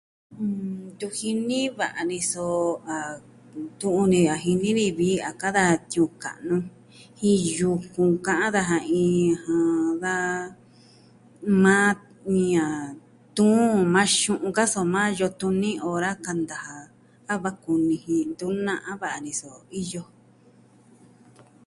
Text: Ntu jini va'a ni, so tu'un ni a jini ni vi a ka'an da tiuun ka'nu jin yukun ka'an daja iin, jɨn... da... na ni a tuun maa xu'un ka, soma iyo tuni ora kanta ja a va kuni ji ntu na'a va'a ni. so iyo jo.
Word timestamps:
Ntu 0.95 1.07
jini 1.17 1.59
va'a 1.77 2.01
ni, 2.09 2.19
so 2.31 2.45
tu'un 3.79 4.05
ni 4.11 4.19
a 4.33 4.35
jini 4.43 4.69
ni 4.79 4.85
vi 4.97 5.09
a 5.29 5.31
ka'an 5.41 5.55
da 5.57 5.65
tiuun 5.89 6.11
ka'nu 6.23 6.57
jin 7.19 7.39
yukun 7.57 8.11
ka'an 8.25 8.53
daja 8.55 8.79
iin, 9.01 9.31
jɨn... 9.41 9.93
da... 10.03 10.15
na 11.63 11.75
ni 12.33 12.45
a 12.65 12.67
tuun 13.37 13.73
maa 13.93 14.07
xu'un 14.19 14.53
ka, 14.57 14.63
soma 14.73 14.99
iyo 15.13 15.27
tuni 15.39 15.71
ora 15.93 16.11
kanta 16.25 16.57
ja 16.67 16.77
a 17.31 17.33
va 17.43 17.51
kuni 17.63 17.95
ji 18.03 18.15
ntu 18.31 18.45
na'a 18.65 18.91
va'a 19.01 19.17
ni. 19.25 19.31
so 19.39 19.49
iyo 19.81 19.85
jo. 20.03 20.03